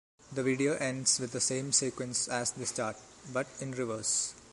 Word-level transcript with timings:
The 0.33 0.41
video 0.41 0.73
ends 0.77 1.19
with 1.19 1.31
the 1.31 1.39
same 1.39 1.71
sequence 1.71 2.27
as 2.27 2.49
the 2.49 2.65
start, 2.65 2.97
but 3.31 3.45
in 3.59 3.69
reverse. 3.73 4.33